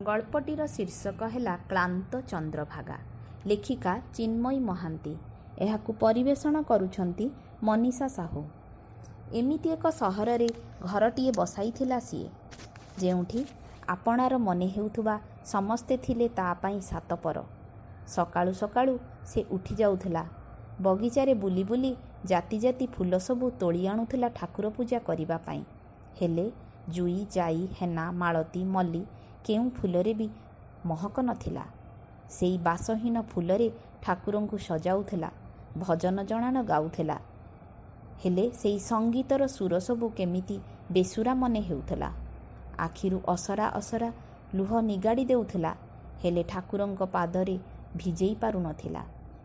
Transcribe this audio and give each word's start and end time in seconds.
ଗଳ୍ପଟିର 0.00 0.64
ଶୀର୍ଷକ 0.66 1.26
ହେଲା 1.34 1.52
କ୍ଳାନ୍ତ 1.68 2.18
ଚନ୍ଦ୍ରଭାଗା। 2.30 2.96
ଲେଖିକା 3.48 3.92
ଚିନ୍ମୟୀ 4.16 4.58
ମହାନ୍ତି। 4.60 5.14
ଏହାକୁ 5.58 5.90
ପରିବେଷଣ 6.02 6.54
କରୁଛନ୍ତି 6.70 7.26
ମନୀଷା 7.62 8.08
ସାହୁ। 8.08 8.42
ଏମିତି 9.38 9.68
ଏକ 9.76 9.84
ସହରରେ 10.00 10.48
ଘରଟିଏ 10.90 11.32
ବସାଇଥିଲା 11.40 11.98
ସିଏ। 12.08 12.28
ଯେଉଁଠି 13.00 13.40
ଆପଣାର 13.88 14.34
ମନେ 14.38 14.68
ହେଉଥିବା 14.76 15.14
ସମସ୍ତେ 15.52 15.94
ଥିଲେ 16.04 16.26
ତା 16.38 16.46
ପାଇଁ 16.62 16.78
ସାତପର। 16.90 17.36
ସକାଳୁ 18.08 18.52
ସକାଳୁ 18.62 18.94
ସେ 19.30 19.40
ଉଠି 19.50 19.74
ଯାଉଥିଲା। 19.74 20.22
ବଗିଚାରେ 20.80 21.34
ବୁଲି 21.42 21.64
ବୁଲି 21.64 21.92
ଜାତି 22.30 22.56
ଜାତି 22.58 22.86
ଫୁଲ 22.94 23.12
ସବୁ 23.18 23.46
ତୋଳି 23.60 23.82
ଆଣୁଥିଲା 23.88 24.28
ଠାକୁର 24.38 24.66
ପୂଜା 24.76 24.98
କରିବା 25.08 25.36
ପାଇଁ। 25.46 25.62
ହେଲେ 26.20 26.46
ଜୁଇ 26.88 27.20
ଜାଇ 27.36 27.62
ହେନା 27.78 28.04
ମାଳତୀ 28.22 28.62
ମଲ୍ଲି 28.74 29.02
କେଉଁ 29.46 29.66
ଫୁଲରେ 29.76 30.12
ବି 30.20 30.28
ମହକ 30.90 31.16
ନଥିଲା। 31.28 31.64
ସେଇ 32.30 32.56
ବାସହୀନ 32.66 33.16
ଫୁଲରେ 33.30 33.68
ଠାକୁରଙ୍କୁ 34.04 34.56
ସଜାଉଥିଲା 34.68 35.30
ଭଜନ 35.82 36.16
ଜଣାଣ 36.30 36.56
ଗାଉଥିଲା। 36.70 37.16
ହେଲେ 38.22 38.44
ସେଇ 38.60 38.78
ସଙ୍ଗୀତର 38.90 39.42
ସୁର 39.56 39.72
ସବୁ 39.86 40.06
କେମିତି 40.18 40.56
ବେସୁରା 40.94 41.32
ମନେ 41.42 41.60
ହେଉଥିଲା। 41.68 42.08
ଆଖିରୁ 42.86 43.18
ଅସରା 43.34 43.66
ଅସରା 43.80 44.10
ଲୁହ 44.54 44.70
ନିଗାଡ଼ି 44.90 45.24
ଦେଉଥିଲା 45.30 45.72
ହେଲେ 46.22 46.42
ଠାକୁରଙ୍କ 46.52 47.00
ପାଦରେ 47.14 47.56
ଭିଜେଇ 47.96 48.34
ପାରୁନଥିଲା। 48.42 49.02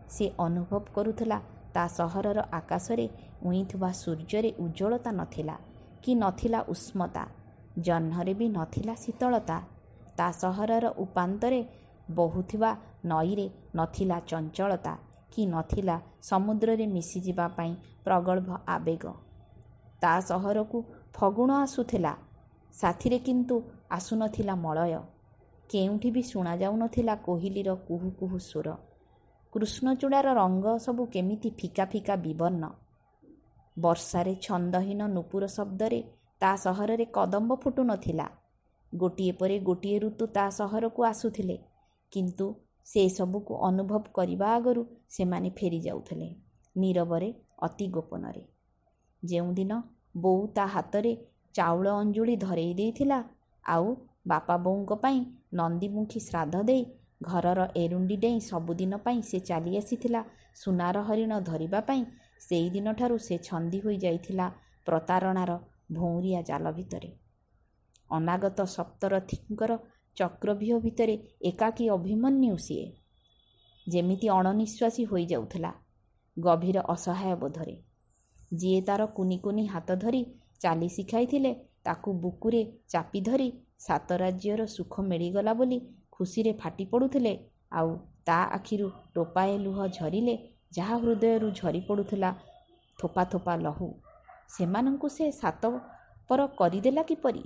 ସେ 0.08 0.24
ଅନୁଭବ 0.38 0.84
କରୁଥିଲା 0.94 1.38
ତା 1.74 1.84
ସହରର 1.98 2.38
ଆକାଶରେ 2.52 3.06
ଉଇଁଥିବା 3.46 3.90
ସୂର୍ଯ୍ୟରେ 4.02 4.50
ଉଜ୍ଜଳତା 4.64 5.10
ନଥିଲା 5.20 5.56
କି 6.02 6.12
ନଥିଲା 6.14 6.60
ଉଷ୍ମତା 6.74 7.24
ଜହ୍ନରେ 7.86 8.32
ବି 8.40 8.46
ନଥିଲା 8.58 8.94
ଶୀତଳତା। 9.04 9.58
ତା 10.18 10.26
ସହରର 10.32 10.86
ଉପାନ୍ତରେ 11.04 11.60
ବହୁଥିବା 12.10 12.70
ନଈରେ 13.04 13.46
ନଥିଲା 13.76 14.18
ଚଞ୍ଚଳତା 14.30 14.94
କି 15.32 15.42
ନଥିଲା 15.46 15.96
ସମୁଦ୍ରରେ 16.22 16.86
ମିଶିଯିବା 16.86 17.46
ପାଇଁ 17.56 17.72
ପ୍ରଗଳ୍ଭ 18.04 18.50
ଆବେଗ। 18.66 19.04
ତା 20.02 20.12
ସହରକୁ 20.20 20.78
ଫଗୁଣ 21.14 21.50
ଆସୁଥିଲା 21.56 22.12
ସାଥିରେ 22.74 23.18
କିନ୍ତୁ 23.18 23.56
ଆସୁନଥିଲା 23.90 24.54
ମଳୟ। 24.56 25.00
କେଉଁଠି 25.70 26.08
ବି 26.10 26.22
ଶୁଣାଯାଉନଥିଲା 26.22 27.14
କୋହିଲିର 27.26 27.70
କୁହୁ 27.88 28.08
କୁହୁ 28.20 28.38
ସୁର 28.50 28.68
କୃଷ୍ଣଚୂଡ଼ାର 29.52 30.28
ରଙ୍ଗ 30.34 30.66
ସବୁ 30.78 31.02
କେମିତି 31.14 31.48
ଫିକା 31.58 31.84
ଫିକା 31.92 32.14
ବିବର୍ଣ୍ଣ। 32.16 32.64
ବର୍ଷାରେ 33.76 34.34
ଛନ୍ଦହୀନ 34.42 35.00
ନୂପୁର 35.06 35.44
ଶବ୍ଦରେ 35.46 36.00
ତା 36.40 36.50
ସହରରେ 36.56 37.06
କଦମ୍ବ 37.16 37.50
ଫୁଟୁନଥିଲା। 37.62 38.26
ଗୋଟିଏ 38.92 39.32
ପରେ 39.32 39.58
ଗୋଟିଏ 39.58 39.98
ଋତୁ 39.98 40.26
ତା 40.26 40.44
ସହରକୁ 40.50 41.04
ଆସୁଥିଲେ। 41.04 41.56
କିନ୍ତୁ 42.12 42.46
ସେ 42.86 43.02
ସବୁକୁ 43.08 43.52
ଅନୁଭବ 43.60 44.04
କରିବା 44.12 44.48
ଆଗରୁ 44.48 44.82
ସେମାନେ 45.08 45.50
ଫେରି 45.50 45.80
ଯାଉଥିଲେ 45.80 46.28
ନୀରବରେ 46.76 47.28
ଅତି 47.62 47.86
ଗୋପନରେ। 47.88 48.42
ଯେଉଁଦିନ 49.24 49.72
ବୋଉ 50.16 50.46
ତା 50.46 50.64
ହାତରେ 50.66 51.12
ଚାଉଳ 51.54 51.86
ଅଞ୍ଜୁଳି 51.88 52.36
ଧରେଇ 52.36 52.74
ଦେଇଥିଲା 52.74 53.18
ଆଉ 53.64 53.94
ବାପା 54.26 54.56
ବୋଉଙ୍କ 54.56 54.92
ପାଇଁ 54.94 55.20
ନନ୍ଦୀମୁଖୀ 55.54 56.20
ଶ୍ରାଦ୍ଧ 56.20 56.56
ଦେଇ 56.62 56.84
ଘରର 57.22 57.60
ଏରୁଣ୍ଡି 57.76 58.16
ଡେଇଁ 58.16 58.40
ସବୁଦିନ 58.40 58.92
ପାଇଁ 58.96 59.20
ସେ 59.22 59.38
ଚାଲି 59.40 59.72
ଆସିଥିଲା 59.76 60.20
ସୁନାର 60.54 61.02
ହରିଣ 61.02 61.40
ଧରିବା 61.40 61.80
ପାଇଁ 61.80 62.02
ସେଇଦିନଠାରୁ 62.40 63.16
ସେ 63.18 63.36
ଛନ୍ଦି 63.38 63.78
ହୋଇଯାଇଥିଲା 63.80 64.46
ପ୍ରତାରଣାର 64.86 65.52
ଭଉଁରିଆ 65.92 66.40
ଜାଲ 66.42 66.72
ଭିତରେ। 66.72 67.10
ଅନାଗତ 68.12 68.58
ସପ୍ତରଥୀଙ୍କର 68.66 69.72
ଚକ୍ରବ୍ୟୁହ 70.16 70.78
ଭିତରେ 70.84 71.14
ଏକାକୀ 71.50 71.84
ଅଭିମନ୍ୟୁ 71.88 72.56
ସିଏ। 72.58 72.86
ଯେମିତି 73.86 74.26
ଅଣନିଶ୍ୱାସୀ 74.28 75.02
ହୋଇଯାଉଥିଲା 75.04 75.70
ଗଭୀର 76.36 76.78
ଅସହାୟ 76.94 77.34
ବୋଧରେ। 77.36 77.74
ଯିଏ 78.52 78.80
ତାର 78.88 79.02
କୁନି 79.16 79.36
କୁନି 79.38 79.64
ହାତ 79.66 79.96
ଧରି 79.96 80.22
ଚାଲି 80.60 80.88
ଶିଖାଇଥିଲେ 80.88 81.52
ତାକୁ 81.84 82.10
ବୁକୁରେ 82.22 82.62
ଚାପି 82.88 83.20
ଧରି 83.20 83.48
ସାତ 83.78 84.08
ରାଜ୍ୟର 84.22 84.66
ସୁଖ 84.66 84.94
ମିଳିଗଲା 85.10 85.52
ବୋଲି 85.54 85.78
ଖୁସିରେ 86.10 86.52
ଫାଟି 86.60 86.84
ପଡ଼ୁଥିଲେ 86.92 87.32
ଆଉ 87.72 87.90
ତା 88.26 88.38
ଆଖିରୁ 88.56 88.88
ଟୋପାଏ 89.14 89.54
ଲୁହ 89.58 89.78
ଝରିଲେ 89.96 90.34
ଯାହା 90.76 90.96
ହୃଦୟରୁ 90.96 91.48
ଝରି 91.58 91.80
ପଡ଼ୁଥିଲା 91.88 92.30
ଥୋପା 92.98 93.22
ଥୋପା 93.32 93.54
ଲହୁ। 93.56 93.88
ସେମାନଙ୍କୁ 94.48 95.08
ସେ 95.08 95.26
ସାତ 95.32 95.62
ପର 96.30 96.40
କରିଦେଲା 96.58 97.02
କିପରି? 97.02 97.42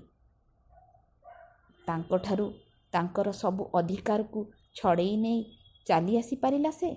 ତାଙ୍କଠାରୁ 1.87 2.53
ତାଙ୍କର 2.93 3.33
ସବୁ 3.33 3.65
ଅଧିକାରକୁ 3.75 4.41
ଛଡ଼େଇ 4.75 5.17
ନେଇ 5.17 5.41
ଚାଲି 5.87 6.19
ଆସିପାରିଲା 6.19 6.71
ସେ? 6.71 6.97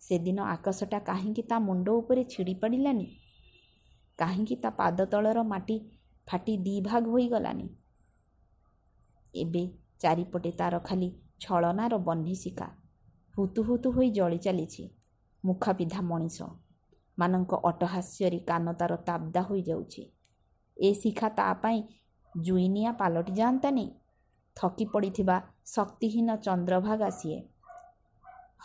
ସେଦିନ 0.00 0.40
ଆକାଶଟା 0.40 0.98
କାହିଁକି 0.98 1.42
ତା 1.42 1.58
ମୁଣ୍ଡ 1.58 1.88
ଉପରେ 1.88 2.24
ଛିଡ଼ି 2.24 2.54
ପଡ଼ିଲାନି? 2.54 3.06
କାହିଁକି 4.18 4.56
ତା 4.56 4.70
ପାଦ 4.70 5.06
ତଳର 5.06 5.42
ମାଟି 5.42 5.76
ଫାଟି 6.28 6.56
ଦି 6.56 6.80
ଭାଗ 6.80 7.04
ହୋଇଗଲାନି? 7.08 7.68
ଏବେ 9.34 9.62
ଚାରିପଟେ 9.98 10.50
ତାର 10.50 10.78
ଖାଲି 10.78 11.08
ଛଳନାର 11.40 11.98
ବହ୍ନିଶିକା। 11.98 12.66
ହୁତୁ 13.38 13.62
ହୁତୁ 13.62 13.92
ହୋଇ 13.92 14.10
ଜଳି 14.10 14.38
ଚାଲିଛି। 14.38 14.90
ମୁଖାପିଧା 15.44 16.00
ମଣିଷ। 16.00 16.42
ମାନଙ୍କ 17.18 17.54
ଅଟହାସ୍ୟରେ 17.64 18.38
କାନ 18.38 18.72
ତାର 18.72 18.96
ତାବଦା 18.96 19.42
ହୋଇଯାଉଛି। 19.42 20.02
ଏ 20.76 20.94
ଶିଖା 20.94 21.28
ତା 21.28 21.54
ପାଇଁ 21.54 21.82
ଜୁଇନିଆ 22.34 22.92
ପାଲଟି 22.92 23.32
ଯାଆନ୍ତାନି? 23.32 23.90
ଥକି 24.56 24.84
ପଡ଼ିଥିବା 24.84 25.42
ଶକ୍ତିହୀନ 25.66 26.36
ଚନ୍ଦ୍ରଭାଗା 26.36 27.10
ସିଏ। 27.10 27.42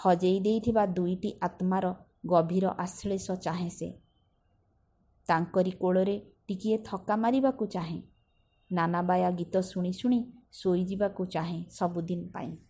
ହଜେଇ 0.05 0.39
ଦେଇଥିବା 0.39 0.85
ଦୁଇଟି 0.85 1.33
ଆତ୍ମାର 1.41 1.93
ଗଭୀର 2.25 2.67
ଆଶ୍ଳେଷ 2.67 3.31
ଚାହେଁ 3.31 3.69
ସେ। 3.69 3.99
ତାଙ୍କରି 5.27 5.71
କୋଳରେ 5.71 6.31
ଟିକିଏ 6.47 6.77
ଥକା 6.77 7.15
ମାରିବାକୁ 7.15 7.65
ଚାହେଁ। 7.65 8.01
ନାନାବାୟା 8.71 9.31
ଗୀତ 9.31 9.61
ଶୁଣି 9.61 9.93
ଶୁଣି 9.93 10.23
ଶୋଇଯିବାକୁ 10.51 11.25
ଚାହେଁ 11.25 11.63
ସବୁଦିନ 11.69 12.27
ପାଇଁ। 12.33 12.68